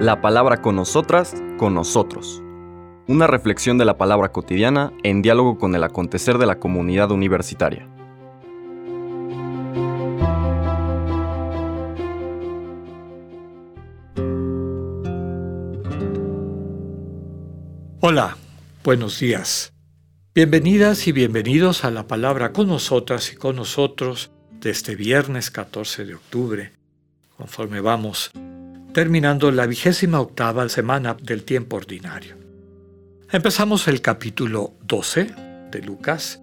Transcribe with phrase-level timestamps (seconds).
[0.00, 2.42] La palabra con nosotras, con nosotros.
[3.06, 7.88] Una reflexión de la palabra cotidiana en diálogo con el acontecer de la comunidad universitaria.
[18.06, 18.36] Hola,
[18.82, 19.72] buenos días.
[20.34, 24.30] Bienvenidas y bienvenidos a la palabra con nosotras y con nosotros
[24.60, 26.72] de este viernes 14 de octubre,
[27.36, 28.30] conforme vamos
[28.92, 32.36] terminando la vigésima octava semana del tiempo ordinario.
[33.30, 35.34] Empezamos el capítulo 12
[35.70, 36.40] de Lucas,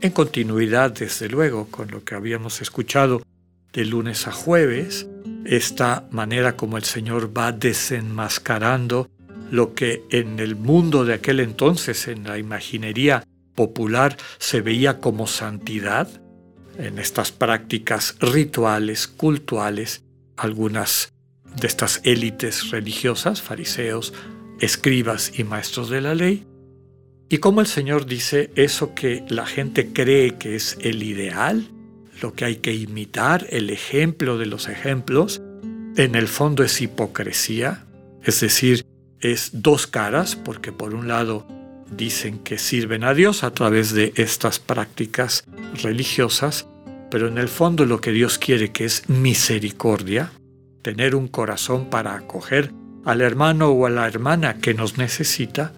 [0.00, 3.22] en continuidad desde luego con lo que habíamos escuchado
[3.72, 5.06] de lunes a jueves,
[5.44, 9.08] esta manera como el Señor va desenmascarando
[9.50, 15.26] lo que en el mundo de aquel entonces, en la imaginería popular, se veía como
[15.26, 16.08] santidad,
[16.78, 20.02] en estas prácticas rituales, cultuales,
[20.36, 21.12] algunas
[21.60, 24.12] de estas élites religiosas, fariseos,
[24.60, 26.46] escribas y maestros de la ley,
[27.28, 31.68] y como el Señor dice eso que la gente cree que es el ideal,
[32.22, 35.42] lo que hay que imitar, el ejemplo de los ejemplos,
[35.96, 37.84] en el fondo es hipocresía,
[38.22, 38.86] es decir,
[39.20, 41.46] es dos caras, porque por un lado
[41.90, 45.44] dicen que sirven a Dios a través de estas prácticas
[45.82, 46.68] religiosas,
[47.10, 50.32] pero en el fondo lo que Dios quiere que es misericordia,
[50.82, 52.72] tener un corazón para acoger
[53.04, 55.72] al hermano o a la hermana que nos necesita,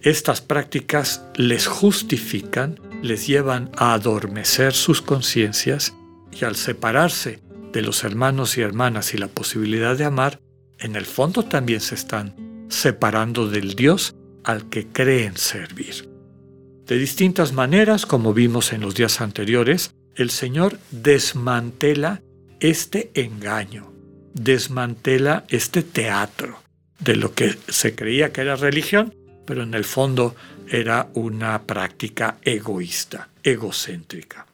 [0.00, 5.94] estas prácticas les justifican, les llevan a adormecer sus conciencias
[6.30, 7.40] y al separarse
[7.72, 10.40] de los hermanos y hermanas y la posibilidad de amar,
[10.78, 16.08] en el fondo también se están separando del Dios al que creen servir.
[16.86, 22.22] De distintas maneras, como vimos en los días anteriores, el Señor desmantela
[22.60, 23.92] este engaño,
[24.32, 26.58] desmantela este teatro
[26.98, 30.34] de lo que se creía que era religión, pero en el fondo
[30.68, 34.46] era una práctica egoísta, egocéntrica.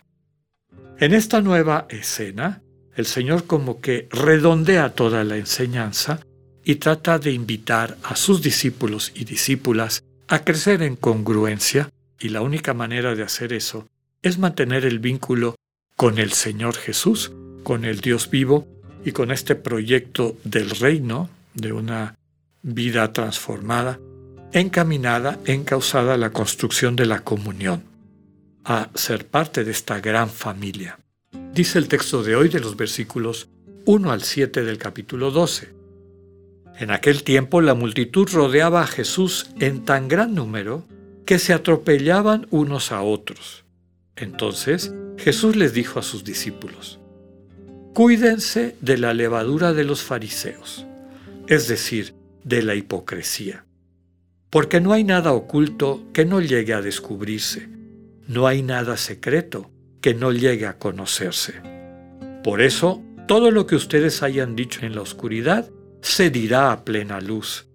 [0.99, 2.63] En esta nueva escena,
[2.97, 6.21] el Señor como que redondea toda la enseñanza
[6.65, 12.43] y trata de invitar a sus discípulos y discípulas a crecer en congruencia y la
[12.43, 13.87] única manera de hacer eso
[14.23, 15.55] es mantener el vínculo
[15.97, 17.33] con el Señor Jesús,
[17.63, 18.67] con el Dios vivo
[19.05, 22.17] y con este proyecto del reino, de una
[22.63, 23.99] vida transformada,
[24.53, 27.83] encaminada, encausada a la construcción de la comunión,
[28.65, 30.99] a ser parte de esta gran familia.
[31.55, 33.49] Dice el texto de hoy de los versículos
[33.87, 35.73] 1 al 7 del capítulo 12.
[36.79, 40.85] En aquel tiempo la multitud rodeaba a Jesús en tan gran número
[41.25, 43.65] que se atropellaban unos a otros.
[44.21, 47.01] Entonces Jesús les dijo a sus discípulos,
[47.95, 50.87] Cuídense de la levadura de los fariseos,
[51.49, 52.15] es decir,
[52.45, 53.65] de la hipocresía,
[54.49, 57.69] porque no hay nada oculto que no llegue a descubrirse,
[58.29, 59.71] no hay nada secreto
[60.01, 61.55] que no llegue a conocerse.
[62.45, 65.69] Por eso, todo lo que ustedes hayan dicho en la oscuridad,
[66.01, 67.67] se dirá a plena luz,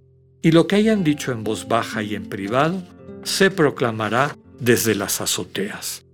[0.42, 2.82] y lo que hayan dicho en voz baja y en privado,
[3.24, 6.05] se proclamará desde las azoteas.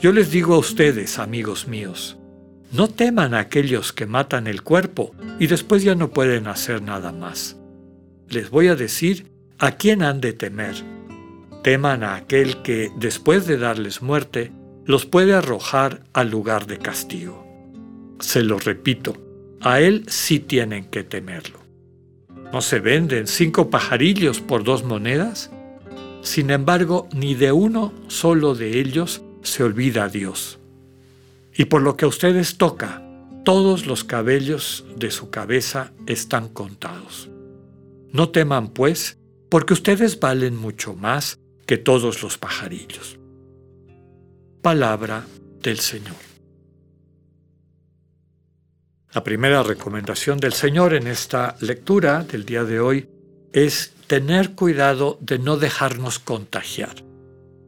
[0.00, 2.16] Yo les digo a ustedes, amigos míos,
[2.72, 7.12] no teman a aquellos que matan el cuerpo y después ya no pueden hacer nada
[7.12, 7.58] más.
[8.26, 10.74] Les voy a decir a quién han de temer.
[11.62, 14.52] Teman a aquel que, después de darles muerte,
[14.86, 17.46] los puede arrojar al lugar de castigo.
[18.20, 19.18] Se lo repito,
[19.60, 21.58] a él sí tienen que temerlo.
[22.54, 25.50] ¿No se venden cinco pajarillos por dos monedas?
[26.22, 30.58] Sin embargo, ni de uno solo de ellos se olvida Dios.
[31.54, 33.02] Y por lo que a ustedes toca,
[33.44, 37.28] todos los cabellos de su cabeza están contados.
[38.12, 39.18] No teman, pues,
[39.48, 43.18] porque ustedes valen mucho más que todos los pajarillos.
[44.62, 45.26] Palabra
[45.62, 46.16] del Señor.
[49.12, 53.08] La primera recomendación del Señor en esta lectura del día de hoy
[53.52, 57.09] es tener cuidado de no dejarnos contagiar.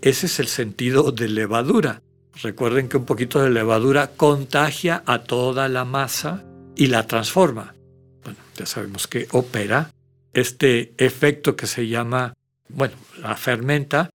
[0.03, 2.03] Ese es el sentido de levadura.
[2.43, 6.45] Recuerden que un poquito de levadura contagia a toda la masa
[6.75, 7.77] y la transforma.
[8.25, 9.93] Bueno, ya sabemos que opera
[10.33, 12.35] este efecto que se llama,
[12.69, 14.11] bueno, la fermenta,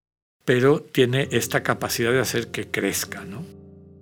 [0.45, 3.45] pero tiene esta capacidad de hacer que crezca, ¿no?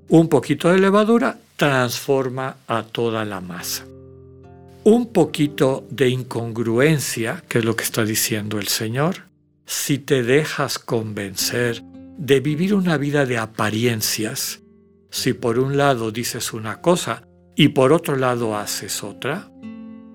[0.09, 3.85] Un poquito de levadura transforma a toda la masa.
[4.85, 9.34] Un poquito de incongruencia, que es lo que está diciendo el Señor,
[9.67, 11.83] si te dejas convencer
[12.19, 14.63] de vivir una vida de apariencias,
[15.11, 17.27] si por un lado dices una cosa
[17.57, 19.51] y por otro lado haces otra,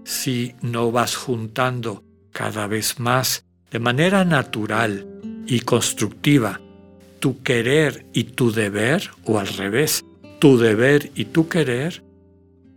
[0.04, 5.07] si no vas juntando cada vez más de manera natural
[5.46, 6.60] y constructiva
[7.19, 10.06] tu querer y tu deber, o al revés,
[10.40, 12.04] tu deber y tu querer,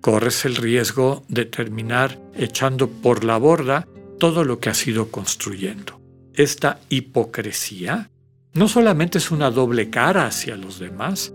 [0.00, 3.86] corres el riesgo de terminar echando por la borda
[4.19, 6.01] todo lo que has ido construyendo.
[6.34, 8.11] Esta hipocresía
[8.55, 11.32] no solamente es una doble cara hacia los demás,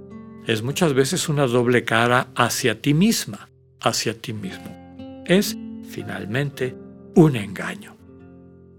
[0.48, 3.50] es muchas veces una doble cara hacia ti misma,
[3.80, 5.24] hacia ti mismo.
[5.26, 5.56] Es,
[5.90, 6.76] finalmente,
[7.16, 7.96] un engaño.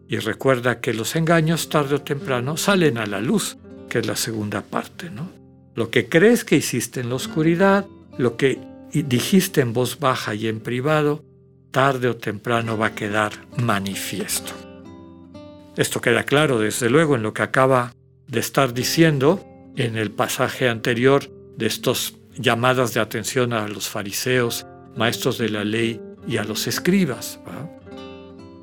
[0.09, 4.17] Y recuerda que los engaños tarde o temprano salen a la luz, que es la
[4.17, 5.31] segunda parte, ¿no?
[5.75, 7.87] Lo que crees que hiciste en la oscuridad,
[8.17, 8.59] lo que
[8.93, 11.25] dijiste en voz baja y en privado,
[11.71, 14.68] tarde o temprano va a quedar manifiesto.
[15.79, 17.95] Esto queda claro, desde luego, en lo que acaba
[18.27, 19.47] de estar diciendo
[19.77, 24.67] en el pasaje anterior de estas llamadas de atención a los fariseos,
[24.97, 27.39] maestros de la ley y a los escribas.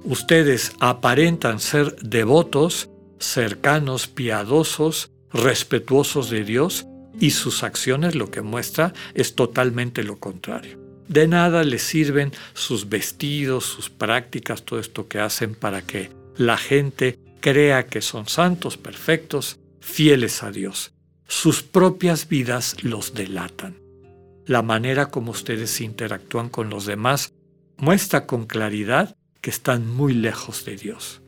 [0.04, 6.86] Ustedes aparentan ser devotos, cercanos, piadosos, respetuosos de Dios
[7.18, 10.78] y sus acciones lo que muestra es totalmente lo contrario.
[11.08, 16.58] De nada les sirven sus vestidos, sus prácticas, todo esto que hacen para que la
[16.58, 20.96] gente crea que son santos, perfectos, fieles a Dios
[21.28, 23.78] sus propias vidas los delatan.
[24.46, 27.34] La manera como ustedes interactúan con los demás
[27.78, 31.22] muestra con claridad que están muy lejos de Dios.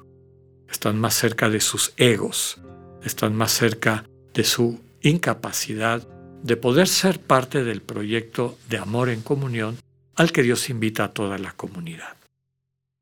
[0.70, 2.60] Están más cerca de sus egos,
[3.04, 6.08] están más cerca de su incapacidad
[6.44, 9.78] de poder ser parte del proyecto de amor en comunión
[10.16, 12.18] al que Dios invita a toda la comunidad.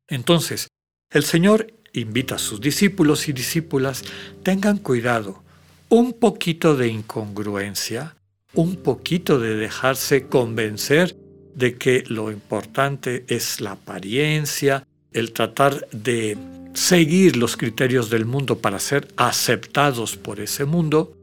[0.08, 0.68] Entonces,
[1.10, 4.04] el Señor invita a sus discípulos y discípulas,
[4.42, 5.42] tengan cuidado
[5.88, 8.16] un poquito de incongruencia,
[8.54, 11.16] un poquito de dejarse convencer
[11.54, 16.36] de que lo importante es la apariencia, el tratar de
[16.74, 21.16] seguir los criterios del mundo para ser aceptados por ese mundo,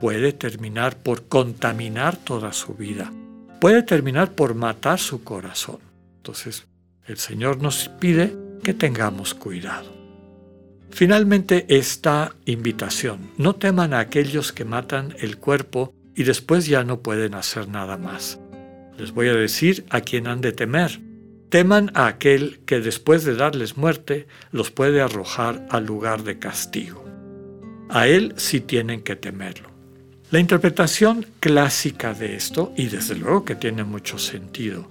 [0.00, 3.12] puede terminar por contaminar toda su vida,
[3.60, 5.78] puede terminar por matar su corazón.
[6.16, 6.66] Entonces,
[7.06, 10.05] el Señor nos pide que tengamos cuidado.
[10.90, 17.00] Finalmente, esta invitación, no teman a aquellos que matan el cuerpo y después ya no
[17.00, 18.38] pueden hacer nada más.
[18.98, 21.00] Les voy a decir a quién han de temer.
[21.50, 27.04] Teman a aquel que después de darles muerte los puede arrojar al lugar de castigo.
[27.88, 29.70] A él sí tienen que temerlo.
[30.30, 34.88] La interpretación clásica de esto, y desde luego que tiene mucho sentido,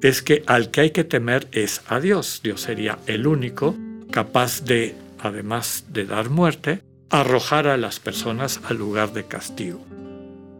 [0.00, 2.40] es que al que hay que temer es a Dios.
[2.42, 3.76] Dios sería el único
[4.10, 9.84] capaz de además de dar muerte, arrojar a las personas al lugar de castigo.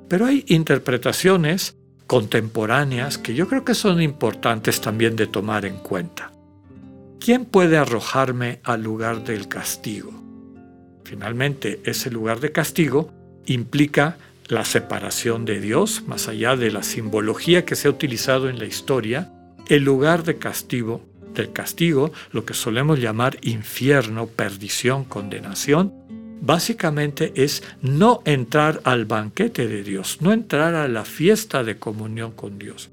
[0.08, 1.76] Pero hay interpretaciones
[2.06, 6.32] contemporáneas que yo creo que son importantes también de tomar en cuenta.
[7.20, 10.12] ¿Quién puede arrojarme al lugar del castigo?
[11.04, 13.10] Finalmente, ese lugar de castigo
[13.46, 14.16] implica
[14.46, 18.64] la separación de Dios, más allá de la simbología que se ha utilizado en la
[18.64, 19.30] historia,
[19.68, 21.02] el lugar de castigo
[21.38, 25.94] del castigo, lo que solemos llamar infierno, perdición, condenación,
[26.40, 32.32] básicamente es no entrar al banquete de Dios, no entrar a la fiesta de comunión
[32.32, 32.90] con Dios,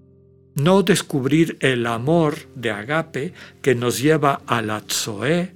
[0.55, 5.53] no descubrir el amor de agape que nos lleva a la Tzoé,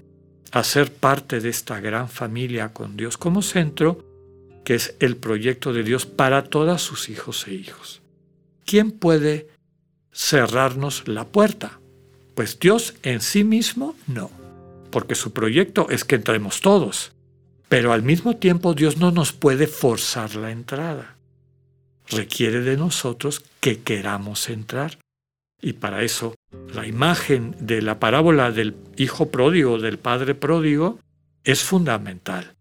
[0.52, 4.04] a ser parte de esta gran familia con Dios como centro,
[4.66, 8.02] que es el proyecto de Dios para todos sus hijos e hijos.
[8.66, 9.48] ¿Quién puede
[10.12, 11.80] cerrarnos la puerta?
[12.40, 14.32] Pues Dios en sí mismo no,
[14.92, 17.12] porque su proyecto es que entremos todos,
[17.68, 21.18] pero al mismo tiempo Dios no nos puede forzar la entrada.
[22.08, 25.00] Requiere de nosotros que queramos entrar.
[25.62, 26.34] Y para eso,
[26.74, 30.98] la imagen de la parábola del hijo pródigo, del padre pródigo,
[31.44, 32.56] es fundamental.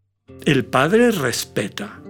[0.45, 2.01] El padre respeta.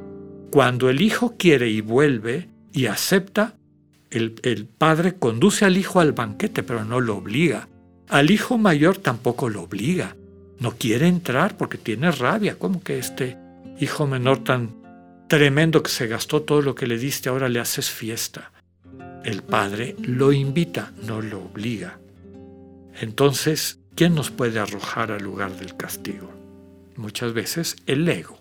[0.51, 3.58] Cuando el hijo quiere y vuelve y acepta,
[4.11, 7.69] el, padre conduce al hijo al banquete, pero no lo obliga.
[8.09, 10.17] Al hijo mayor tampoco lo obliga.
[10.59, 12.59] No quiere entrar porque tiene rabia.
[12.59, 13.37] ¿Cómo que este
[13.79, 14.75] hijo menor tan
[15.29, 18.53] tremendo que se gastó todo lo que le diste ahora le haces fiesta?
[19.25, 21.99] El padre lo invita, no lo obliga.
[23.01, 26.33] Entonces, ¿quién nos puede arrojar al lugar del castigo?
[26.97, 28.39] Muchas veces el ego.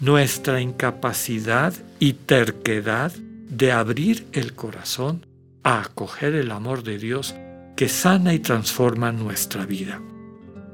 [0.00, 3.12] Nuestra incapacidad y terquedad
[3.48, 5.26] de abrir el corazón
[5.62, 7.34] a acoger el amor de Dios
[7.76, 10.00] que sana y transforma nuestra vida.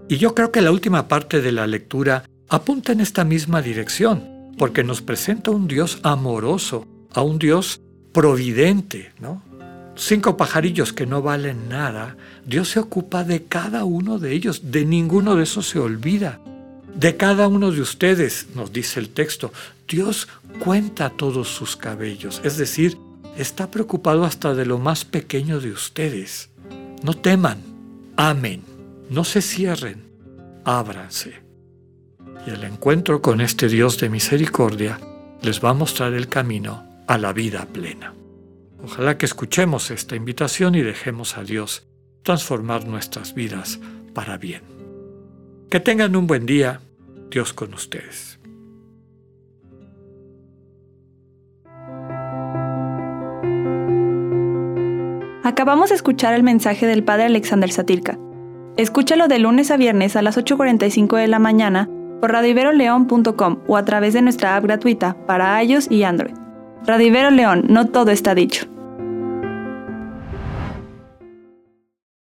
[0.09, 4.53] Y yo creo que la última parte de la lectura apunta en esta misma dirección,
[4.59, 7.81] porque nos presenta un Dios amoroso, a un Dios
[8.13, 9.43] providente, ¿no?
[9.95, 14.85] cinco pajarillos que no valen nada, Dios se ocupa de cada uno de ellos, de
[14.85, 16.41] ninguno de esos se olvida.
[16.95, 19.53] De cada uno de ustedes, nos dice el texto,
[19.89, 22.99] Dios cuenta todos sus cabellos, es decir,
[23.37, 26.51] está preocupado hasta de lo más pequeño de ustedes.
[27.03, 27.63] No teman,
[28.17, 28.63] amen,
[29.11, 30.05] no se cierren,
[30.65, 31.41] ábranse.
[32.47, 35.01] Y el encuentro con este Dios de misericordia
[35.43, 38.15] les va a mostrar el camino a la vida plena.
[38.83, 41.87] Ojalá que escuchemos esta invitación y dejemos a Dios
[42.23, 43.79] transformar nuestras vidas
[44.15, 44.72] para bien.
[45.73, 46.83] Que tengan un buen día,
[47.31, 48.39] Dios con ustedes.
[55.43, 58.19] Acabamos de escuchar el mensaje del Padre Alexander Satirka.
[58.77, 61.89] Escúchalo de lunes a viernes a las 8.45 de la mañana
[62.21, 66.35] por radiveroleón.com o a través de nuestra app gratuita para iOS y Android.
[66.85, 68.67] Radivero León, no todo está dicho.